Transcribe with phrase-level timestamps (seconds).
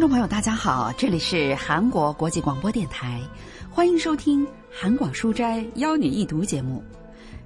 [0.00, 3.20] 听众朋友，大家好，这里是韩国国际广播电台，
[3.70, 6.82] 欢迎收听《韩广书斋邀你一读》节目。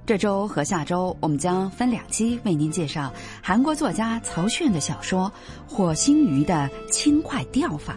[0.05, 3.11] 这周和下周，我们将分两期为您介绍
[3.43, 5.29] 韩国作家曹炫的小说
[5.69, 7.93] 《火星鱼的轻快钓法》。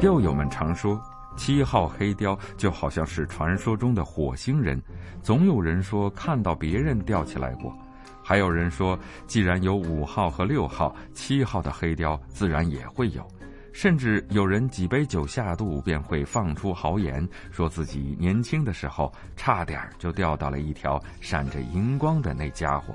[0.00, 1.00] 钓友们常说，
[1.36, 4.80] 七号黑雕就好像是传说中的火星人。
[5.24, 7.76] 总有人说看到别人钓起来过，
[8.22, 13.26] 还有人说，既然有五号和六号，七号的黑雕自然也会有。
[13.72, 22.94] 甚至有人几杯酒下肚，便会放出豪言，说自己年轻的时候差点就钓到了一条闪着荧光的那家伙。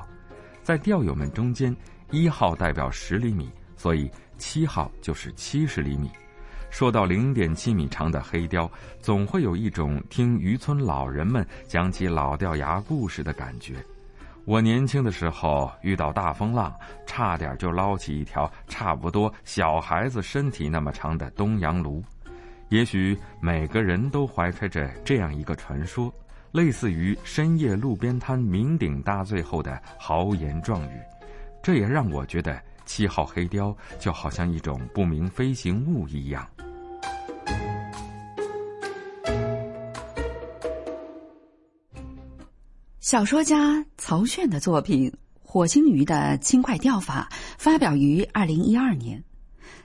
[0.62, 1.76] 在钓友们中间，
[2.12, 6.10] 一号代表十厘米，所以七号就是七十厘米。
[6.74, 13.76] 说到零点七米长的黑雕，总会有一种听渔村老人们讲起老掉牙故事的感觉。
[14.44, 16.74] 我年轻的时候遇到大风浪，
[17.06, 22.04] 差点就捞起一条差不多小孩子身体那么长的东洋鲈。
[22.70, 26.12] 也许每个人都怀揣着这样一个传说，
[26.54, 31.00] 类似于深夜路边摊酩酊大醉后的豪言壮语。
[31.62, 36.44] 这也让我觉得七号黑雕就好像一种不明飞行物一样。
[43.04, 49.22] 小说家曹炫的作品《火星鱼的轻快钓法》发表于二零一二年。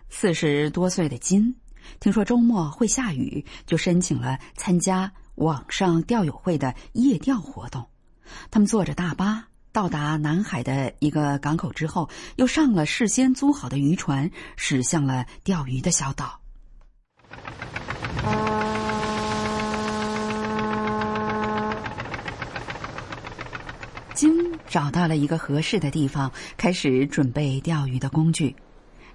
[0.09, 1.57] 四十多岁的金
[1.99, 7.85] 听说周末会下雨，就申请了参加网上钓友会的夜钓活动。
[8.53, 16.41] 他们坐着大巴到达南海的一个港口之后，又上了事先租好的渔船，驶向了钓鱼的小岛。
[24.19, 28.53] 金找到了一个合适的地方，开始准备钓鱼的工具。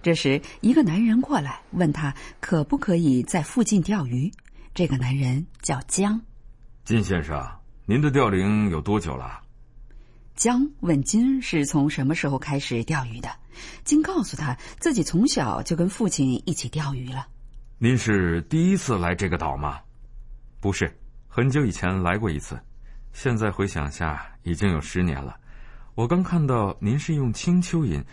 [0.01, 4.31] 这时，一个男人过来问他可不可以在附近钓鱼。
[4.73, 6.21] 这个男人叫江。
[6.85, 7.45] 金先生，
[7.85, 9.41] 您的钓龄有多久了？
[10.37, 13.29] 江问金是从什么时候开始钓鱼的。
[13.83, 17.27] 金告诉他自己从小就跟父亲一起钓鱼了。
[17.77, 19.81] 您是第一次来这个岛吗？
[20.61, 20.97] 不是，
[21.27, 22.57] 很久以前来过一次。
[23.13, 25.37] 现在回想下，已经有十年了。
[25.95, 28.03] 我刚看到您是用青蚯蚓，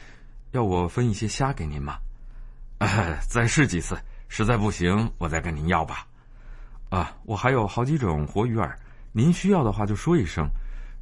[0.52, 1.98] 要我分一些虾给您吗？
[3.26, 6.06] 再试几次，实在不行，我再跟您要吧。
[6.90, 8.70] 啊，我还有好几种活鱼饵，
[9.12, 10.46] 您需要的话就说一声。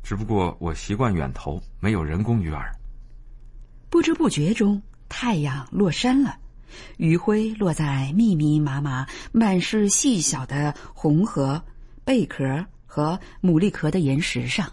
[0.02, 2.62] 只不过我习惯远投，没有人工鱼饵。
[3.90, 6.38] 不知不觉中，太阳落山了，
[6.98, 11.60] 余晖落在密密麻麻、满是细小的红河
[12.04, 12.64] 贝壳。
[12.88, 14.66] 和牡蛎壳的岩石上，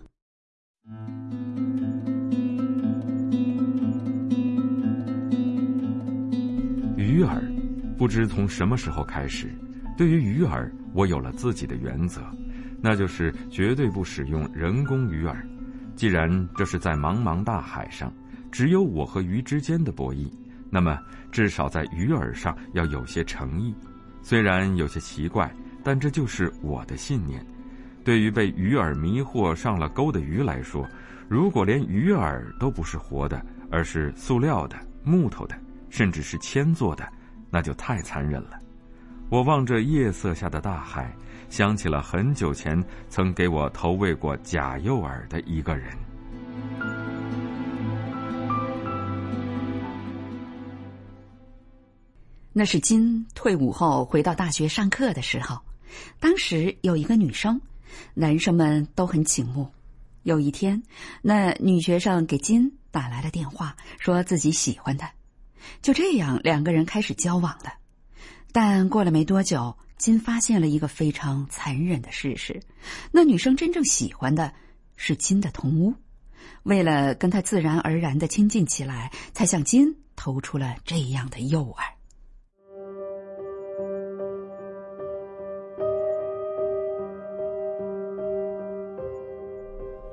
[6.96, 7.42] 鱼饵，
[7.98, 9.54] 不知从什么时候开始，
[9.98, 12.22] 对于鱼饵，我有了自己的原则，
[12.82, 15.36] 那就是绝对不使用人工鱼饵。
[15.94, 18.12] 既然这是在茫茫大海上，
[18.50, 20.32] 只有我和鱼之间的博弈，
[20.70, 20.98] 那么
[21.34, 23.76] 至少在鱼饵上要有些诚意。
[24.22, 25.54] 虽然有些奇怪，
[25.84, 27.46] 但这就是我的信念。
[28.06, 30.88] 对于被鱼饵迷惑上了钩的鱼来说，
[31.28, 35.58] 如果连鱼饵都不是活的，而是塑料的、木头的，
[35.90, 37.04] 甚至是铅做的，
[37.50, 38.60] 那就太残忍了。
[39.30, 41.12] 我望着夜色下的大海，
[41.50, 45.92] 想起了很久前曾给我投喂过假诱饵的一个人。
[52.54, 55.60] 那是金退伍后回到大学上课的时候，
[56.20, 57.60] 当时有一个女生。
[58.14, 59.72] 男生们都很醒目。
[60.24, 60.82] 有一天，
[61.22, 65.12] 那女学生给金打来了电话，说自己喜欢他。
[65.82, 67.74] 就这样，两个人开始交往了。
[68.52, 72.62] 但过了没多久，金发现了一个非常残忍的事实：
[73.12, 74.54] 那女生真正喜欢的
[74.96, 75.94] 是金的同屋。
[76.64, 81.84] 为了跟他自然而然的亲近起来，才向金投出了这样的诱饵。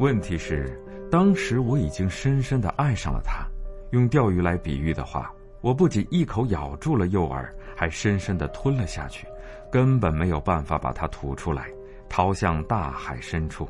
[0.03, 0.77] 问题是，
[1.13, 3.47] 当时我已经深深的爱上了他。
[3.93, 9.29] 用钓鱼来比喻的话，我不仅一口咬住了诱饵，还深深的吞了下去，
[9.71, 11.71] 根本没有办法把它吐出来，
[12.09, 13.69] 逃向大海深处。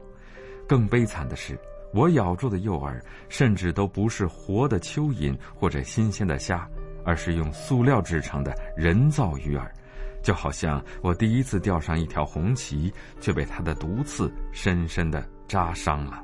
[0.67, 1.55] 更悲惨的是，
[1.93, 2.99] 我咬住的诱饵
[3.29, 6.67] 甚至都不是活的蚯蚓或者新鲜的虾，
[7.05, 9.69] 而是用塑料制成的人造鱼饵，
[10.23, 12.91] 就好像我第一次钓上一条红旗，
[13.21, 16.24] 却被它的毒刺深深的扎伤了。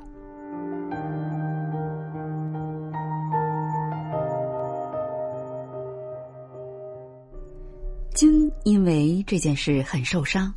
[8.14, 10.54] 金因为这件事很受伤，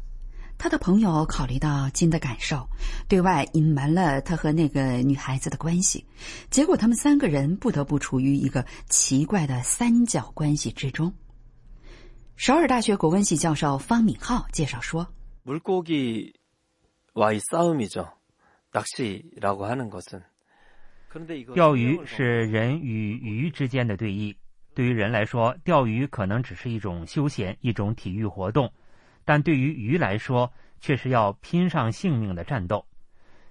[0.59, 2.68] 他的朋友考虑到金的感受，
[3.07, 6.06] 对外隐瞒了他和那个女孩子的关系，
[6.51, 11.12] 结果他们三个人不得不处于一个奇怪的三角关系之中。
[12.35, 15.07] 首尔大学国文系教授方敏浩介绍说：“
[15.44, 18.20] 물고기와의싸움이죠낚시라고하는것은
[21.54, 24.34] 钓鱼是人与鱼之间的对弈。
[24.74, 28.72] 对于人来说，钓鱼可能只是一种休闲、一种体育活动，
[29.26, 32.86] 但对于鱼来说，却是要拼上性命的战斗。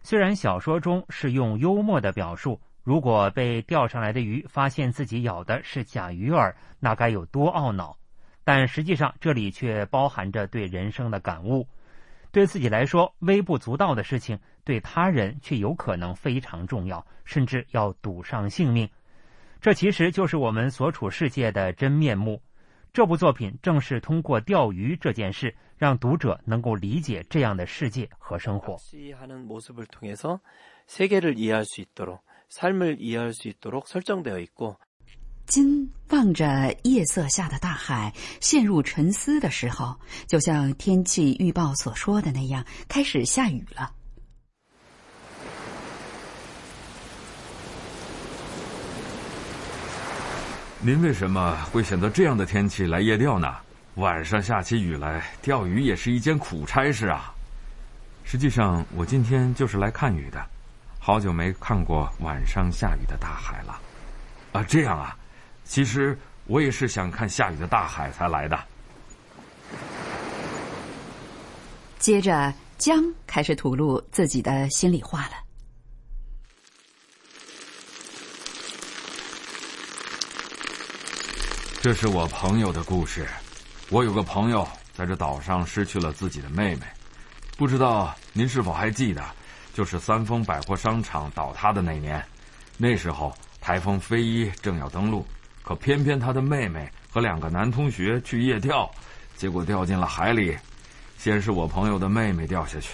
[0.02, 7.96] 虽然小说中是用幽默的表述，如果被钓上来的鱼发现自己咬的是假鱼饵，那该有多懊恼！
[8.44, 11.68] 但实际上，这里却包含着对人生的感悟。
[12.32, 18.90] 对自己来说微不足道的事情，对他人却有可能非常重要，甚至要赌上性命。
[19.60, 22.42] 这其实就是我们所处世界的真面目。
[22.94, 28.78] 这部作品正是通过钓鱼这件事，让读者能够理解这样的世界和生活。
[35.48, 39.98] 金望着夜色下的大海，陷入沉思的时候，
[40.28, 43.94] 就像天气预报所说的那样，开始下雨了。
[50.84, 53.56] 您为什么会选择这样的天气来夜钓呢？
[53.96, 57.32] 晚上下起雨来，钓鱼也是一件苦差事啊。
[58.24, 60.44] 实际上，我今天就是来看雨的，
[60.98, 63.80] 好久没看过晚上下雨的大海了。
[64.54, 65.16] 啊，这样啊。
[65.66, 66.18] 其实
[66.48, 68.60] 我也是想看下雨的大海才来的。
[72.00, 75.34] 接着，江开始吐露自己的心里话了。
[81.82, 83.26] 这是我朋友的故事。
[83.90, 86.82] 我有个朋友在这岛上失去了自己的妹妹，
[87.58, 89.26] 不知道您是否还记得，
[89.74, 92.24] 就是三丰百货商场倒塌的那年，
[92.78, 95.26] 那时候台风飞一正要登陆。
[95.64, 98.88] 可偏偏他的妹妹和两个男同学去夜钓，
[99.36, 100.56] 结果掉进了海里。
[101.18, 102.90] 先是我朋友的妹妹掉下去，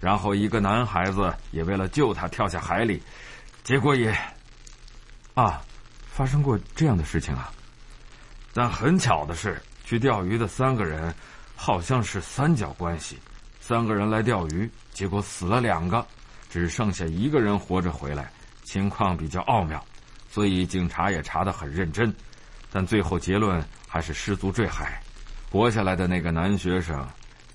[0.00, 3.00] 然后一个男孩子也为了救她跳下海里，
[3.62, 4.12] 结果也……
[5.34, 5.62] 啊，
[6.12, 7.52] 发生过这样的事情啊！
[8.54, 11.12] 但很巧的是，去钓鱼的三个人
[11.56, 13.18] 好像是三角关系，
[13.60, 16.06] 三个人来钓鱼，结果死了两个，
[16.48, 18.30] 只剩下一个人活着回来，
[18.62, 19.84] 情况比较奥妙。
[20.30, 22.14] 所以警察也查得很认真，
[22.70, 25.02] 但最后结论还是失足坠海。
[25.50, 27.06] 活下来的那个男学生，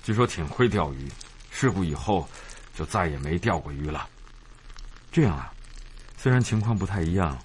[0.04, 1.10] 据说挺会钓鱼，
[1.50, 2.28] 事故以后
[2.74, 4.08] 就再也没钓过鱼了。
[5.12, 5.52] 这样啊，
[6.18, 7.38] 虽然情况不太一样，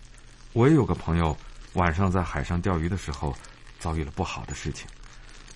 [0.53, 1.37] 我也有个朋友
[1.75, 3.35] 晚上在海上钓鱼的时候
[3.79, 4.87] 遭遇了不好的事情，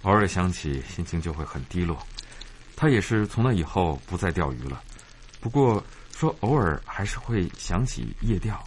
[0.03, 1.99] 偶尔想起心情就会很低落。
[2.77, 4.83] 他也是从那以后不再钓鱼了，
[5.41, 5.83] 不过
[6.15, 8.63] 说偶尔还是会想起夜钓。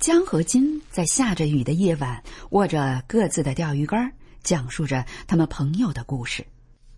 [0.00, 6.44] 江和金在下着雨的夜晚，握着各自的钓鱼竿，讲述着他们朋友的故事。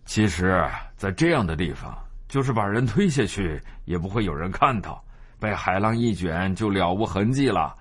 [0.05, 1.95] 其实，在这样的地方，
[2.27, 5.04] 就是把人推下去，也不会有人看到，
[5.39, 7.75] 被海浪一卷就了无痕迹了。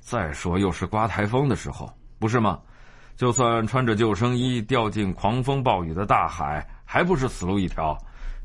[0.00, 2.58] 再说，又是刮台风的时候，不是吗？
[3.16, 7.96] 就算穿着救生衣掉进狂风暴雨的大海，还不是死路一条？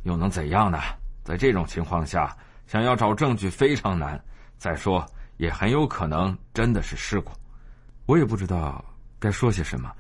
[0.04, 0.80] 又能怎样呢？
[1.24, 2.36] 在这种情况下，
[2.68, 4.22] 想要找证据非常难。
[4.58, 5.06] 再说。
[5.38, 7.32] 也很有可能真的是事故，
[8.06, 8.86] 我也不知道
[9.18, 9.92] 该说些什么。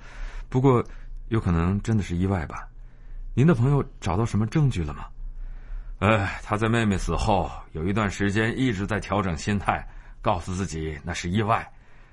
[0.50, 0.84] 不过，
[1.30, 2.68] 有可能真的是意外吧？
[3.34, 5.06] 您的朋友找到什么证据了吗？
[6.02, 9.88] 哎，他在妹妹死后有一段时间一直在调整心态，
[10.20, 11.72] 告诉自己那是意外，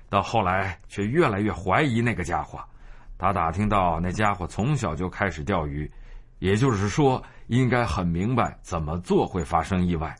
[0.09, 2.63] 到后来却越来越怀疑那个家伙。
[3.17, 5.91] 他打听到那家伙从小就开始钓鱼，
[6.37, 10.15] 也就是说，应该很明白怎么做会发生意外。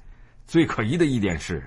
[0.47, 1.63] 最可疑的一点是。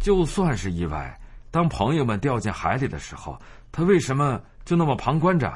[0.00, 1.20] 就算是意外，
[1.50, 3.38] 当朋友们掉进海里的时候，
[3.70, 5.52] 他为什么就那么旁观着？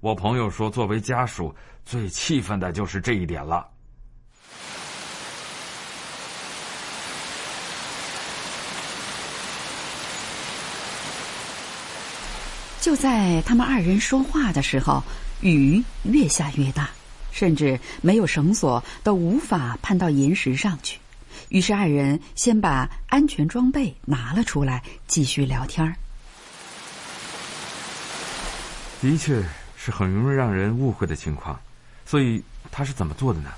[0.00, 3.68] 我朋友说，作为家属，最气愤的就是这一点了。
[12.80, 15.02] 就在他们二人说话的时候，
[15.42, 16.88] 雨越下越大，
[17.30, 20.98] 甚至没有绳索都无法攀到岩石上去。
[21.50, 25.94] 于是二人先把安全装备拿了出来，继续聊天儿。
[29.02, 29.42] 的确
[29.76, 31.58] 是很容易让人误会的情况。
[32.06, 33.50] 所以他是怎么做的呢？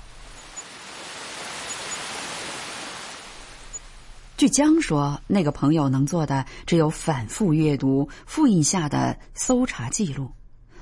[4.43, 10.29] 据江说，那个朋友能做的只有反复阅读复印下的搜查记录。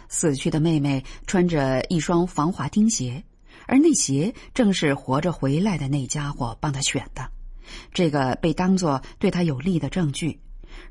[0.10, 3.24] 死去的妹妹穿着一双防滑钉鞋，
[3.68, 7.30] 而那鞋正是活着回来的那家伙帮他选的。
[7.94, 10.40] 这个被当作对他有利的证据。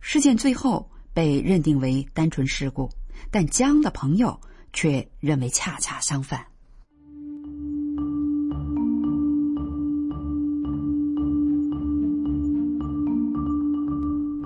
[0.00, 2.88] 事件最后被认定为单纯事故，
[3.32, 4.40] 但江的朋友
[4.72, 6.46] 却认为恰恰相反。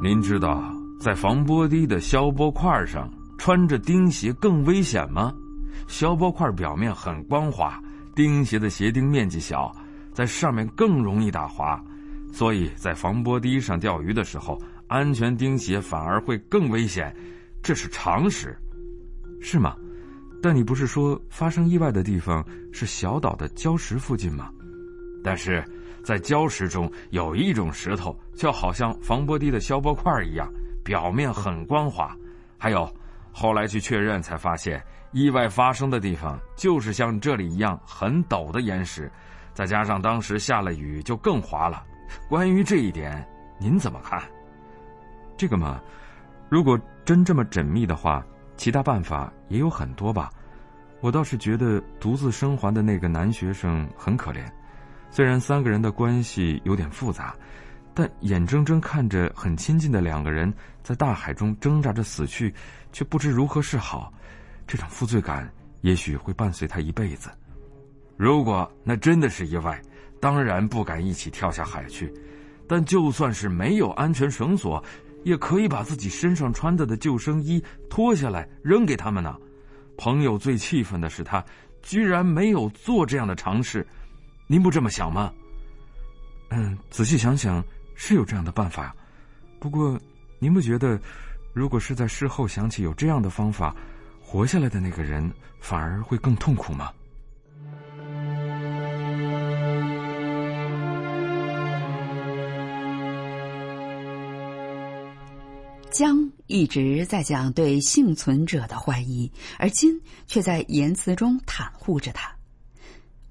[0.04, 0.62] 您知道，
[1.00, 5.32] 在防波堤的消波块上穿着钉鞋更危险吗？
[5.88, 7.82] 消波块表面很光滑，
[8.14, 9.74] 钉鞋的鞋钉面积小，
[10.12, 11.82] 在上面更容易打滑，
[12.34, 17.10] 所以在防波堤上钓鱼的时候，安全钉鞋反而会更危险，
[17.62, 18.54] 这是常识，
[19.40, 19.74] 是吗？
[20.42, 24.50] 但你不是说发生意外的地方是小岛的礁石附近吗？
[25.24, 25.64] 但是。
[26.04, 30.46] 在礁石中有一种石头，就好像防波堤的消波块一样，
[30.84, 32.14] 表面很光滑。
[32.58, 32.88] 还有，
[33.32, 34.80] 后来去确认才发现，
[35.12, 39.10] 意外发生的地方就是像这里一样很陡的岩石，
[39.54, 41.82] 再加上当时下了雨，就更滑了。
[42.28, 43.26] 关于这一点，
[43.58, 44.22] 您怎么看？
[45.36, 45.80] 这个嘛，
[46.48, 48.24] 如果真这么缜密的话，
[48.56, 50.30] 其他办法也有很多吧。
[51.00, 54.44] 我倒是觉得独自生还的那个男学生很可怜。
[55.14, 57.36] 虽然三个人的关系有点复杂，
[57.94, 60.52] 但眼睁睁看着很亲近的两个人
[60.82, 62.52] 在大海中挣扎着死去，
[62.92, 64.12] 却不知如何是好，
[64.66, 65.48] 这种负罪感
[65.82, 67.30] 也许会伴随他一辈子。
[68.16, 69.80] 如果那真的是意外，
[70.18, 72.12] 当然不敢一起跳下海去。
[72.66, 74.82] 但就算是没有安全绳索，
[75.22, 79.36] 也可以把自己身上穿着的救生衣脱下来扔给他们呢。
[79.96, 81.44] 朋友最气愤的是他
[81.82, 83.86] 居然没有做这样的尝试。
[84.46, 85.32] 您不这么想吗？
[86.50, 88.94] 嗯，仔细想想，是有这样的办法。
[89.58, 89.98] 不过，
[90.38, 91.00] 您不觉得，
[91.52, 93.74] 如果是在事后想起有这样的方法，
[94.20, 96.92] 活下来的那个人反而会更痛苦吗？
[105.90, 112.33] 江一直在讲对幸存者的怀疑，而金却在言辞中袒护着他。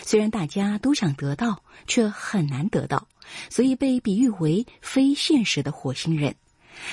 [0.04, 3.08] 虽然大家都想得到，却很难得到，
[3.50, 6.36] 所以被比喻为非现实的火星人。”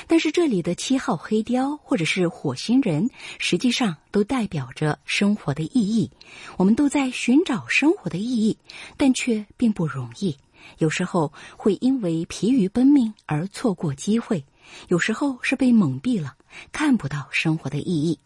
[0.07, 3.09] 但是这里的七号黑雕或者是火星人，
[3.39, 6.09] 实际上都代表着生活的意义。
[6.57, 8.57] 我们都在寻找生活的意义，
[8.97, 10.37] 但却并不容易。
[10.77, 14.45] 有时候会因为疲于奔命而错过机会，
[14.87, 16.35] 有时候是被蒙蔽了，
[16.71, 18.17] 看不到生活的意义。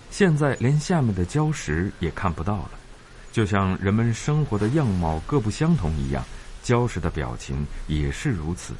[0.10, 2.72] 现在连下面的礁石也看不到了，
[3.32, 6.22] 就像人们生活的样貌各不相同一样。
[6.69, 8.75] 礁石的表情也是如此，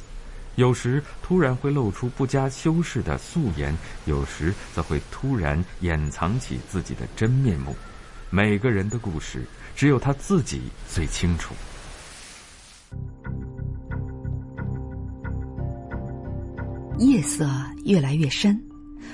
[0.57, 7.75] 有时突然会露出不加修饰的素颜，有时则会突然掩藏起自己的真面目。
[8.29, 9.43] 每个人的故事，
[9.75, 11.55] 只有他自己最清楚。
[16.99, 17.49] 夜色
[17.85, 18.61] 越来越深，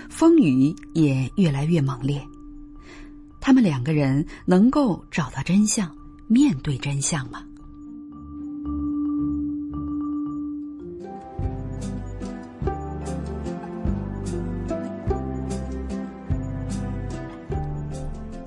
[0.10, 2.22] 风雨也越来越猛烈。
[3.40, 5.90] 他们两个人能够找到真相，
[6.28, 7.42] 面对真相吗？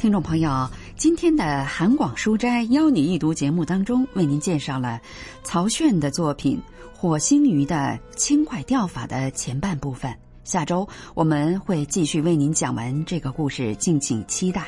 [0.09, 4.99] 听众朋友，今天的韩广书斋邀你一读节目当中，为您介绍了
[5.45, 6.59] 曹炫的作品
[6.99, 10.11] 《火星鱼》的轻快钓法的前半部分。
[10.45, 14.65] 下周我们会继续为您讲完这个故事，敬请期待。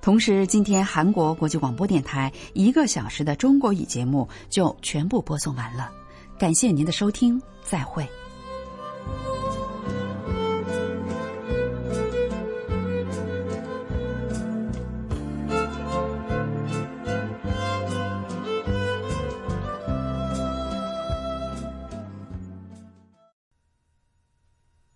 [0.00, 5.90] 同时，今天韩国国际广播电台一个小时的中国语节目就全部播送完了，
[6.38, 8.08] 感谢您的收听，再会。